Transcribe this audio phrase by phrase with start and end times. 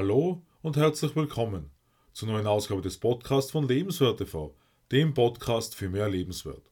[0.00, 1.72] Hallo und herzlich willkommen
[2.14, 4.56] zur neuen Ausgabe des Podcasts von Lebenswert TV,
[4.90, 6.62] dem Podcast für mehr Lebenswert.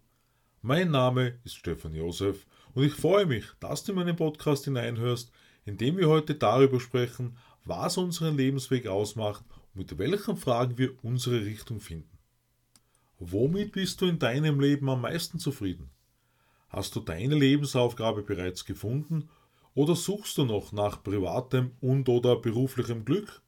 [0.63, 5.31] Mein Name ist Stefan Josef und ich freue mich, dass du in meinen Podcast hineinhörst,
[5.67, 7.37] in dem wir heute darüber sprechen,
[7.67, 12.17] was unseren Lebensweg ausmacht und mit welchen Fragen wir unsere Richtung finden.
[13.19, 15.91] Womit bist du in deinem Leben am meisten zufrieden?
[16.71, 19.29] Hast du deine Lebensaufgabe bereits gefunden
[19.79, 23.43] oder suchst du noch nach privatem und oder beruflichem Glück?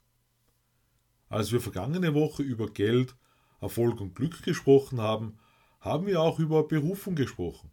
[1.28, 3.16] Als wir vergangene Woche über Geld,
[3.60, 5.40] Erfolg und Glück gesprochen haben,
[5.80, 7.72] haben wir auch über Berufung gesprochen.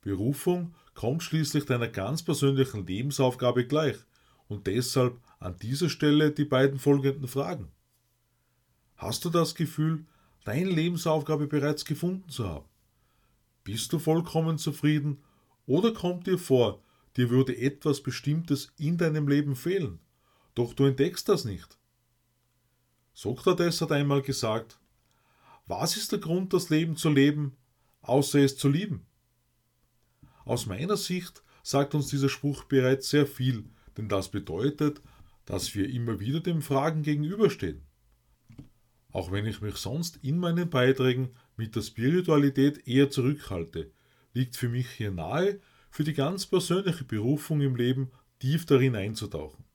[0.00, 3.98] Berufung kommt schließlich deiner ganz persönlichen Lebensaufgabe gleich
[4.48, 7.70] und deshalb an dieser Stelle die beiden folgenden Fragen.
[8.96, 10.06] Hast du das Gefühl,
[10.42, 12.66] deine Lebensaufgabe bereits gefunden zu haben?
[13.62, 15.22] Bist du vollkommen zufrieden
[15.66, 16.82] oder kommt dir vor,
[17.16, 20.00] dir würde etwas Bestimmtes in deinem Leben fehlen,
[20.54, 21.78] doch du entdeckst das nicht?
[23.14, 24.80] Sokrates hat einmal gesagt,
[25.66, 27.56] was ist der Grund, das Leben zu leben,
[28.00, 29.06] außer es zu lieben?
[30.44, 33.64] Aus meiner Sicht sagt uns dieser Spruch bereits sehr viel,
[33.96, 35.00] denn das bedeutet,
[35.44, 37.82] dass wir immer wieder den Fragen gegenüberstehen.
[39.10, 43.92] Auch wenn ich mich sonst in meinen Beiträgen mit der Spiritualität eher zurückhalte,
[44.32, 45.60] liegt für mich hier nahe,
[45.92, 49.66] für die ganz persönliche Berufung im Leben tief darin einzutauchen.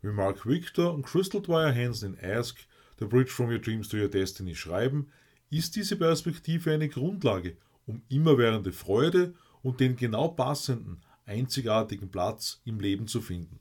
[0.00, 2.66] Wie Mark Victor und Crystal Dwyer Hansen in Ask,
[2.98, 5.12] The Bridge from Your Dreams to Your Destiny schreiben,
[5.50, 12.80] ist diese Perspektive eine Grundlage, um immerwährende Freude und den genau passenden, einzigartigen Platz im
[12.80, 13.60] Leben zu finden.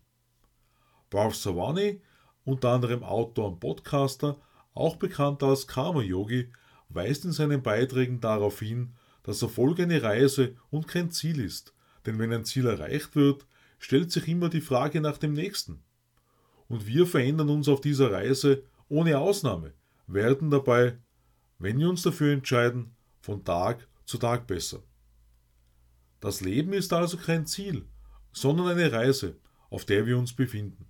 [1.09, 2.01] Barth Savani,
[2.45, 4.37] unter anderem Autor und Podcaster,
[4.73, 6.49] auch bekannt als Karma Yogi,
[6.87, 11.73] weist in seinen Beiträgen darauf hin, dass Erfolg eine Reise und kein Ziel ist,
[12.05, 13.45] denn wenn ein Ziel erreicht wird,
[13.79, 15.83] stellt sich immer die Frage nach dem nächsten.
[16.67, 19.73] Und wir verändern uns auf dieser Reise ohne Ausnahme,
[20.07, 20.97] werden dabei,
[21.59, 24.83] wenn wir uns dafür entscheiden, von Tag zu Tag besser.
[26.19, 27.85] Das Leben ist also kein Ziel,
[28.31, 29.37] sondern eine Reise,
[29.69, 30.85] auf der wir uns befinden.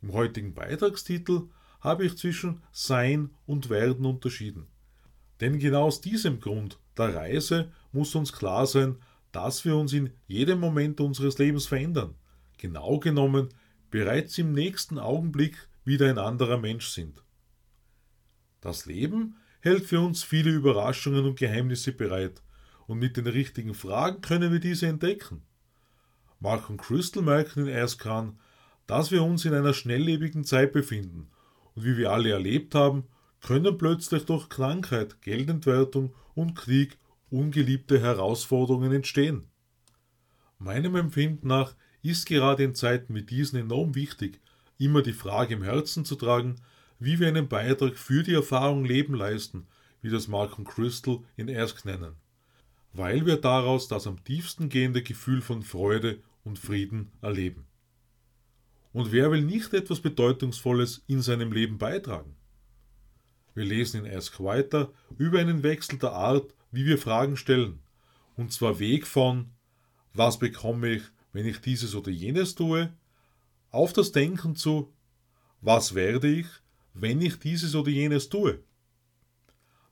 [0.00, 1.48] Im heutigen Beitragstitel
[1.80, 4.66] habe ich zwischen Sein und Werden unterschieden.
[5.40, 8.96] Denn genau aus diesem Grund der Reise muss uns klar sein,
[9.32, 12.14] dass wir uns in jedem Moment unseres Lebens verändern.
[12.58, 13.48] Genau genommen
[13.90, 17.22] bereits im nächsten Augenblick wieder ein anderer Mensch sind.
[18.60, 22.42] Das Leben hält für uns viele Überraschungen und Geheimnisse bereit,
[22.86, 25.42] und mit den richtigen Fragen können wir diese entdecken.
[26.40, 28.38] Mark und Crystal merken in Askan,
[28.86, 31.30] dass wir uns in einer schnelllebigen Zeit befinden
[31.74, 33.04] und wie wir alle erlebt haben,
[33.42, 36.96] können plötzlich durch Krankheit, Geldentwertung und Krieg
[37.30, 39.46] ungeliebte Herausforderungen entstehen.
[40.58, 44.40] Meinem Empfinden nach ist gerade in Zeiten wie diesen enorm wichtig,
[44.78, 46.56] immer die Frage im Herzen zu tragen,
[46.98, 49.66] wie wir einen Beitrag für die Erfahrung Leben leisten,
[50.02, 52.14] wie das Mark und Crystal in Ersk nennen,
[52.92, 57.66] weil wir daraus das am tiefsten gehende Gefühl von Freude und Frieden erleben.
[58.92, 62.36] Und wer will nicht etwas Bedeutungsvolles in seinem Leben beitragen?
[63.54, 67.80] Wir lesen in Ask weiter über einen Wechsel der Art, wie wir Fragen stellen.
[68.36, 69.50] Und zwar Weg von,
[70.14, 71.02] was bekomme ich,
[71.32, 72.92] wenn ich dieses oder jenes tue,
[73.70, 74.92] auf das Denken zu,
[75.60, 76.46] was werde ich,
[76.94, 78.60] wenn ich dieses oder jenes tue.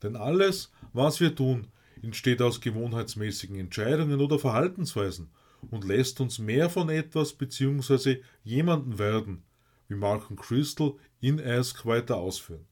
[0.03, 1.69] Denn alles, was wir tun,
[2.03, 5.31] entsteht aus gewohnheitsmäßigen Entscheidungen oder Verhaltensweisen
[5.71, 8.23] und lässt uns mehr von etwas bzw.
[8.43, 9.43] jemanden werden,
[9.89, 12.70] wie und Crystal in Ask weiter ausführen.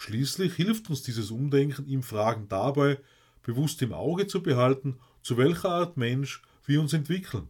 [0.00, 2.98] Schließlich hilft uns dieses Umdenken im Fragen dabei,
[3.42, 7.48] bewusst im Auge zu behalten, zu welcher Art Mensch wir uns entwickeln.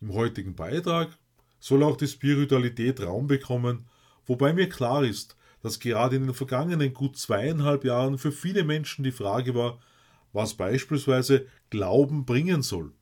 [0.00, 1.16] Im heutigen Beitrag
[1.58, 3.88] soll auch die Spiritualität Raum bekommen,
[4.26, 9.02] wobei mir klar ist, dass gerade in den vergangenen gut zweieinhalb Jahren für viele Menschen
[9.02, 9.80] die Frage war,
[10.32, 12.92] was beispielsweise Glauben bringen soll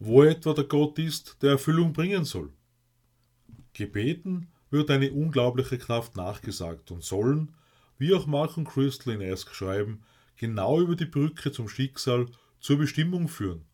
[0.00, 2.50] wo etwa der Gott ist, der Erfüllung bringen soll.
[3.74, 7.54] Gebeten wird eine unglaubliche Kraft nachgesagt und sollen,
[7.98, 10.02] wie auch Mark und Crystal in Ask schreiben,
[10.36, 12.26] genau über die Brücke zum Schicksal
[12.60, 13.64] zur Bestimmung führen,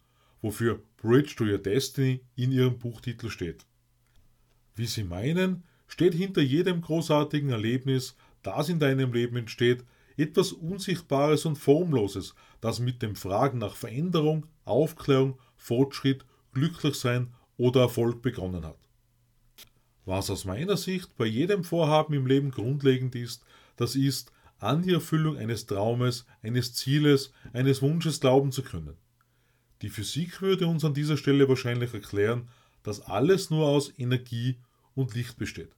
[0.42, 3.64] wofür Bridge to Your Destiny in ihrem Buchtitel steht.
[4.74, 9.84] Wie sie meinen, steht hinter jedem großartigen Erlebnis, das in deinem Leben entsteht,
[10.16, 18.22] etwas Unsichtbares und Formloses, das mit dem Fragen nach Veränderung, Aufklärung Fortschritt, Glücklichsein oder Erfolg
[18.22, 18.85] begonnen hat.
[20.06, 23.44] Was aus meiner Sicht bei jedem Vorhaben im Leben grundlegend ist,
[23.76, 28.96] das ist, an die Erfüllung eines Traumes, eines Zieles, eines Wunsches glauben zu können.
[29.82, 32.48] Die Physik würde uns an dieser Stelle wahrscheinlich erklären,
[32.84, 34.58] dass alles nur aus Energie
[34.94, 35.74] und Licht besteht.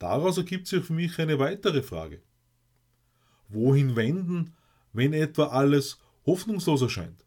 [0.00, 2.20] Daraus ergibt sich für mich eine weitere Frage.
[3.48, 4.54] Wohin wenden,
[4.92, 7.24] wenn etwa alles hoffnungslos erscheint?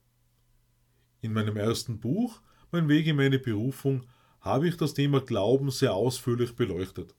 [1.22, 2.42] In meinem ersten Buch,
[2.74, 4.06] Mein Weg in meine Berufung,
[4.42, 7.16] habe ich das Thema Glauben sehr ausführlich beleuchtet.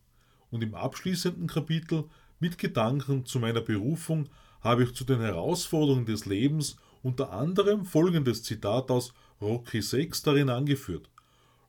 [0.51, 2.05] Und im abschließenden Kapitel
[2.41, 4.29] mit Gedanken zu meiner Berufung
[4.61, 10.51] habe ich zu den Herausforderungen des Lebens unter anderem folgendes Zitat aus Rocky 6 darin
[10.51, 11.11] angeführt.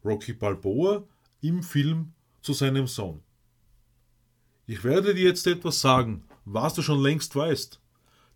[0.04, 1.04] Rocky Balboa
[1.42, 3.22] im Film zu seinem Sohn.
[4.66, 7.80] Ich werde dir jetzt etwas sagen, was du schon längst weißt.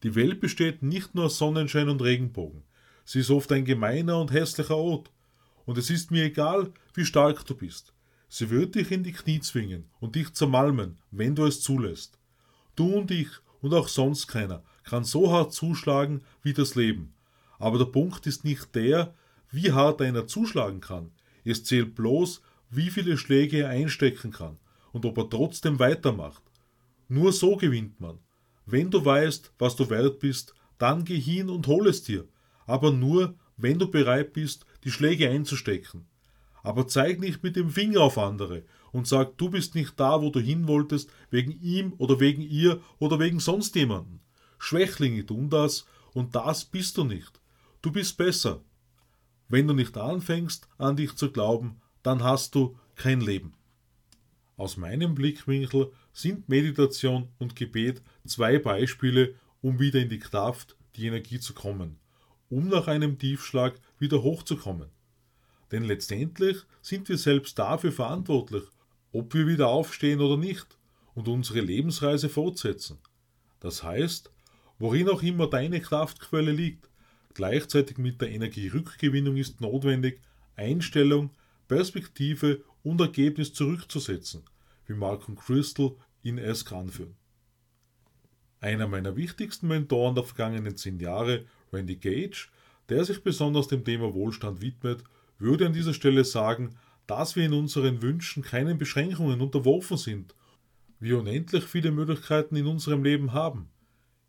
[0.03, 2.63] Die Welt besteht nicht nur aus Sonnenschein und Regenbogen.
[3.05, 5.11] Sie ist oft ein gemeiner und hässlicher Ort.
[5.67, 7.93] Und es ist mir egal, wie stark du bist.
[8.29, 12.17] Sie wird dich in die Knie zwingen und dich zermalmen, wenn du es zulässt.
[12.77, 13.27] Du und ich
[13.59, 17.13] und auch sonst keiner kann so hart zuschlagen wie das Leben.
[17.59, 19.13] Aber der Punkt ist nicht der,
[19.51, 21.11] wie hart einer zuschlagen kann.
[21.43, 24.57] Es zählt bloß, wie viele Schläge er einstecken kann
[24.93, 26.43] und ob er trotzdem weitermacht.
[27.09, 28.19] Nur so gewinnt man.
[28.65, 32.25] Wenn du weißt, was du wert bist, dann geh hin und hol es dir,
[32.65, 36.05] aber nur, wenn du bereit bist, die Schläge einzustecken.
[36.63, 40.29] Aber zeig nicht mit dem Finger auf andere und sag, du bist nicht da, wo
[40.29, 44.21] du hin wolltest, wegen ihm oder wegen ihr oder wegen sonst jemanden.
[44.59, 47.39] Schwächlinge tun das und das bist du nicht.
[47.81, 48.61] Du bist besser.
[49.47, 53.53] Wenn du nicht anfängst, an dich zu glauben, dann hast du kein Leben.
[54.57, 61.05] Aus meinem Blickwinkel sind Meditation und Gebet zwei Beispiele, um wieder in die Kraft, die
[61.05, 61.99] Energie zu kommen,
[62.49, 64.89] um nach einem Tiefschlag wieder hochzukommen.
[65.71, 68.63] Denn letztendlich sind wir selbst dafür verantwortlich,
[69.11, 70.77] ob wir wieder aufstehen oder nicht
[71.15, 72.99] und unsere Lebensreise fortsetzen.
[73.59, 74.31] Das heißt,
[74.79, 76.89] worin auch immer deine Kraftquelle liegt,
[77.33, 80.21] gleichzeitig mit der Energierückgewinnung ist notwendig,
[80.55, 81.31] Einstellung,
[81.67, 84.43] Perspektive und Ergebnis zurückzusetzen,
[84.85, 87.15] wie Malcolm Crystal in ESK anführen.
[88.59, 92.47] Einer meiner wichtigsten Mentoren der vergangenen zehn Jahre, Randy Gage,
[92.89, 95.03] der sich besonders dem Thema Wohlstand widmet,
[95.39, 96.75] würde an dieser Stelle sagen,
[97.05, 100.35] dass wir in unseren Wünschen keinen Beschränkungen unterworfen sind,
[100.99, 103.69] wir unendlich viele Möglichkeiten in unserem Leben haben.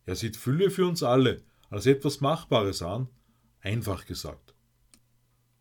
[0.05, 3.08] Er sieht Fülle für uns alle als etwas Machbares an,
[3.61, 4.55] einfach gesagt.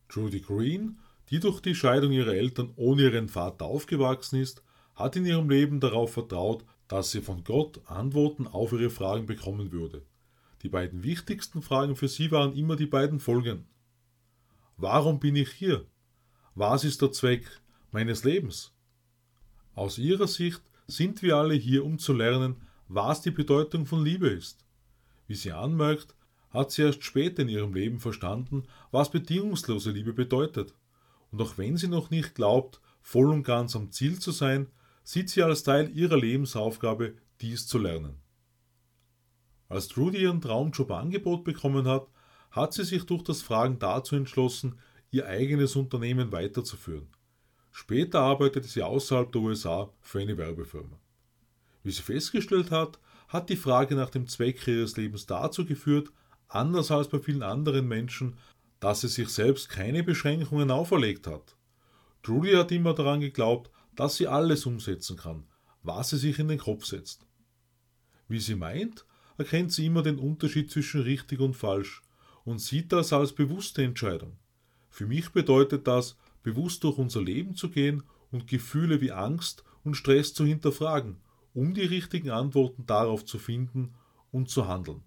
[0.09, 0.97] Judy Green
[1.29, 4.63] die durch die Scheidung ihrer Eltern ohne ihren Vater aufgewachsen ist,
[4.95, 9.71] hat in ihrem Leben darauf vertraut, dass sie von Gott Antworten auf ihre Fragen bekommen
[9.71, 10.03] würde.
[10.63, 13.67] Die beiden wichtigsten Fragen für sie waren immer die beiden folgenden.
[14.77, 15.85] Warum bin ich hier?
[16.55, 17.45] Was ist der Zweck
[17.91, 18.73] meines Lebens?
[19.75, 22.55] Aus ihrer Sicht sind wir alle hier, um zu lernen,
[22.87, 24.65] was die Bedeutung von Liebe ist.
[25.27, 26.15] Wie sie anmerkt,
[26.49, 30.73] hat sie erst später in ihrem Leben verstanden, was bedingungslose Liebe bedeutet
[31.31, 34.67] und auch wenn sie noch nicht glaubt, voll und ganz am Ziel zu sein,
[35.03, 38.15] sieht sie als Teil ihrer Lebensaufgabe, dies zu lernen.
[39.69, 42.07] Als Trudy ihren Traumjob Angebot bekommen hat,
[42.51, 44.79] hat sie sich durch das Fragen dazu entschlossen,
[45.11, 47.07] ihr eigenes Unternehmen weiterzuführen.
[47.71, 50.97] Später arbeitete sie außerhalb der USA für eine Werbefirma.
[51.83, 56.11] Wie sie festgestellt hat, hat die Frage nach dem Zweck ihres Lebens dazu geführt,
[56.47, 58.37] anders als bei vielen anderen Menschen,
[58.79, 61.55] dass sie sich selbst keine Beschränkungen auferlegt hat.
[62.23, 65.45] Trudy hat immer daran geglaubt, dass sie alles umsetzen kann,
[65.83, 67.25] was sie sich in den Kopf setzt.
[68.27, 69.05] Wie sie meint,
[69.37, 72.01] erkennt sie immer den Unterschied zwischen richtig und falsch
[72.43, 74.37] und sieht das als bewusste Entscheidung.
[74.89, 79.95] Für mich bedeutet das, bewusst durch unser Leben zu gehen und Gefühle wie Angst und
[79.95, 81.17] Stress zu hinterfragen,
[81.53, 83.93] um die richtigen Antworten darauf zu finden
[84.31, 85.03] und zu handeln.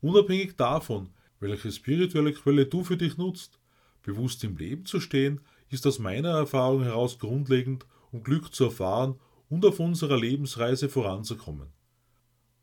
[0.00, 3.58] Unabhängig davon, welche spirituelle Quelle du für dich nutzt.
[4.02, 9.18] Bewusst im Leben zu stehen, ist aus meiner Erfahrung heraus grundlegend, um Glück zu erfahren
[9.48, 11.68] und auf unserer Lebensreise voranzukommen.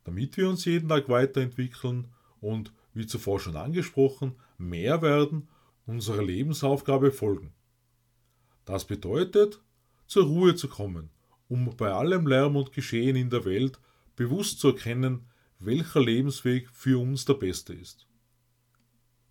[0.07, 2.07] Damit wir uns jeden Tag weiterentwickeln
[2.39, 5.49] und, wie zuvor schon angesprochen, mehr werden,
[5.85, 7.51] unserer Lebensaufgabe folgen.
[8.63, 9.61] Das bedeutet,
[10.05, 11.09] zur Ruhe zu kommen,
[11.49, 13.81] um bei allem Lärm und Geschehen in der Welt
[14.15, 15.25] bewusst zu erkennen,
[15.59, 18.07] welcher Lebensweg für uns der beste ist.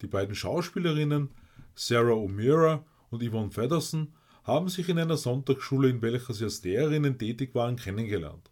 [0.02, 1.30] Die beiden Schauspielerinnen
[1.74, 4.12] Sarah O'Meara und Yvonne Fedderson
[4.44, 8.50] haben sich in einer Sonntagsschule, in welcher sie als Lehrerinnen tätig waren, kennengelernt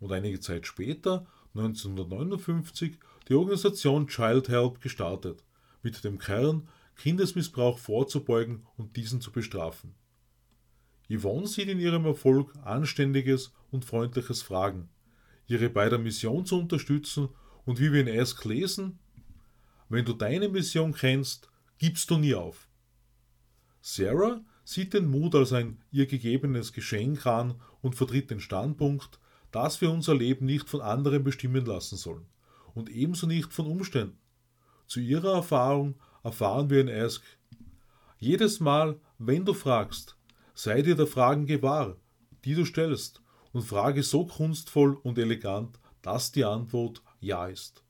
[0.00, 5.44] und einige Zeit später, 1959, die Organisation Child Help gestartet,
[5.82, 9.94] mit dem Kern, Kindesmissbrauch vorzubeugen und diesen zu bestrafen.
[11.10, 14.88] Yvonne sieht in ihrem Erfolg anständiges und freundliches Fragen,
[15.46, 17.28] ihre bei der Mission zu unterstützen
[17.64, 18.98] und wie wir in Ask lesen,
[19.88, 22.68] wenn du deine Mission kennst, gibst du nie auf.
[23.80, 29.18] Sarah sieht den Mut als ein ihr gegebenes Geschenk an und vertritt den Standpunkt,
[29.50, 32.26] dass wir unser Leben nicht von anderen bestimmen lassen sollen
[32.74, 34.18] und ebenso nicht von Umständen.
[34.86, 37.22] Zu ihrer Erfahrung erfahren wir in Ask,
[38.18, 40.16] jedes Mal, wenn du fragst,
[40.54, 41.96] sei dir der Fragen gewahr,
[42.44, 47.82] die du stellst, und frage so kunstvoll und elegant, dass die Antwort Ja ist.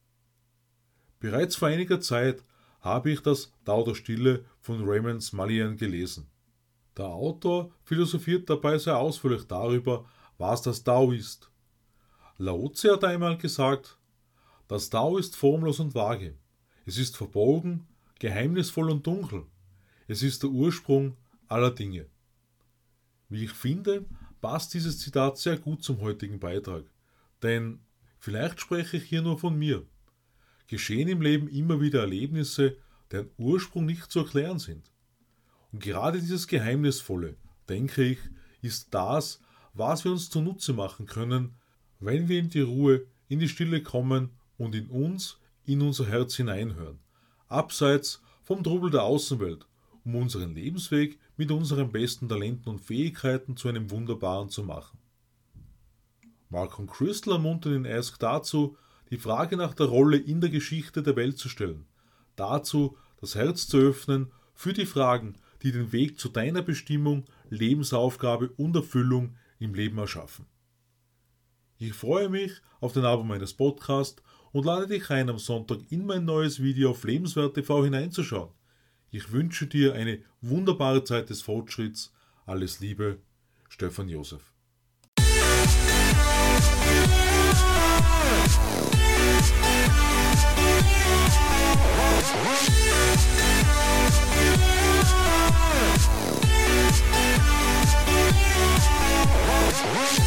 [1.21, 2.45] Bereits vor einiger Zeit
[2.81, 6.29] habe ich das Tao der Stille von Raymond Smullyan gelesen.
[6.97, 10.05] Der Autor philosophiert dabei sehr ausführlich darüber,
[10.39, 11.51] was das Tao ist.
[12.39, 13.99] Lao Tse hat einmal gesagt,
[14.69, 16.35] das Tao ist formlos und vage.
[16.87, 17.87] Es ist verborgen,
[18.19, 19.47] geheimnisvoll und dunkel.
[20.07, 21.17] Es ist der Ursprung
[21.49, 22.07] aller Dinge.
[23.29, 24.07] Wie ich finde,
[24.41, 26.85] passt dieses Zitat sehr gut zum heutigen Beitrag.
[27.43, 27.81] Denn
[28.19, 29.85] vielleicht spreche ich hier nur von mir
[30.69, 32.77] geschehen im Leben immer wieder Erlebnisse,
[33.11, 34.93] deren Ursprung nicht zu erklären sind.
[35.73, 37.37] Und gerade dieses Geheimnisvolle,
[37.69, 38.19] denke ich,
[38.63, 39.41] ist das,
[39.79, 41.55] was wir uns zunutze machen können,
[42.01, 46.35] wenn wir in die Ruhe, in die Stille kommen und in uns, in unser Herz
[46.35, 46.99] hineinhören,
[47.47, 49.67] abseits vom Trubel der Außenwelt,
[50.05, 54.99] um unseren Lebensweg mit unseren besten Talenten und Fähigkeiten zu einem wunderbaren zu machen.
[56.51, 58.77] Malcolm Crystal ermuntert in Ask dazu,
[59.11, 61.87] die Frage nach der Rolle in der Geschichte der Welt zu stellen,
[62.37, 68.51] dazu das Herz zu öffnen für die Fragen, die den Weg zu deiner Bestimmung, Lebensaufgabe
[68.57, 70.47] und Erfüllung im Leben erschaffen.
[71.79, 74.21] Ich freue mich auf den Abo meines Podcasts
[74.53, 78.51] und lade dich ein, am Sonntag in mein neues Video auf Lebenswert TV hineinzuschauen.
[79.11, 82.13] Ich wünsche dir eine wunderbare Zeit des Fortschritts.
[82.47, 83.19] Alles Liebe,
[83.69, 84.53] Stefan Josef.
[96.41, 96.48] Oh,
[99.19, 100.19] よし!